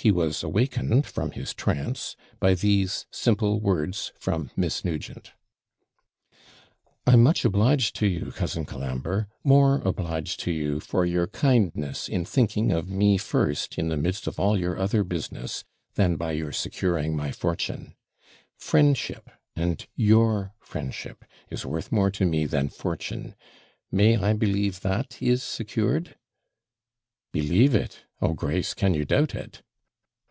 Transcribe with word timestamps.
He 0.00 0.12
was 0.12 0.44
awakened 0.44 1.06
from 1.06 1.32
his 1.32 1.52
trance 1.52 2.14
by 2.38 2.54
these 2.54 3.04
simple 3.10 3.58
words 3.58 4.12
from 4.16 4.52
Miss 4.54 4.84
Nugent 4.84 5.32
'I'm 7.04 7.20
much 7.24 7.44
obliged 7.44 7.96
to 7.96 8.06
you, 8.06 8.30
cousin 8.30 8.64
Colambre 8.64 9.26
more 9.42 9.80
obliged 9.84 10.38
to 10.42 10.52
you 10.52 10.78
for 10.78 11.04
your 11.04 11.26
kindness 11.26 12.08
in 12.08 12.24
thinking 12.24 12.70
of 12.70 12.88
me 12.88 13.16
first, 13.18 13.76
in 13.76 13.88
the 13.88 13.96
midst 13.96 14.28
of 14.28 14.38
all 14.38 14.56
your 14.56 14.78
other 14.78 15.02
business, 15.02 15.64
than 15.96 16.14
by 16.14 16.30
your 16.30 16.52
securing 16.52 17.16
my 17.16 17.32
fortune. 17.32 17.96
Friendship 18.56 19.28
and 19.56 19.84
your 19.96 20.52
friendship 20.60 21.24
is 21.50 21.66
worth 21.66 21.90
more 21.90 22.12
to 22.12 22.24
me 22.24 22.46
than 22.46 22.68
fortune. 22.68 23.34
May 23.90 24.16
I 24.16 24.32
believe 24.34 24.82
that 24.82 25.20
is 25.20 25.42
secured?' 25.42 26.14
'Believe 27.32 27.74
it! 27.74 28.04
Oh, 28.22 28.34
Grace, 28.34 28.74
can 28.74 28.94
you 28.94 29.04
doubt 29.04 29.34
it?' 29.34 29.64